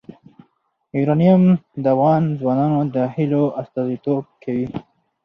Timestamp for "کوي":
4.43-4.67